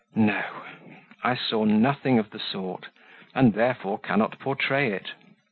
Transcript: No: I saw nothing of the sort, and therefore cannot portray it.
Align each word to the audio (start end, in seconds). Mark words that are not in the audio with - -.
No: 0.15 0.43
I 1.23 1.35
saw 1.35 1.63
nothing 1.63 2.17
of 2.17 2.31
the 2.31 2.39
sort, 2.39 2.87
and 3.35 3.53
therefore 3.53 3.99
cannot 3.99 4.39
portray 4.39 4.91
it. 4.91 5.11